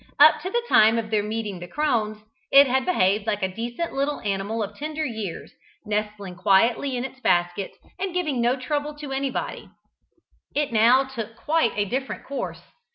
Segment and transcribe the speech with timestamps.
[0.19, 2.17] Up to the time of their meeting the crones,
[2.51, 5.51] it had behaved like a decent little animal of tender years,
[5.85, 9.69] nestling quietly in its basket, and giving no trouble to anybody.
[10.55, 12.63] It now took quite a different course.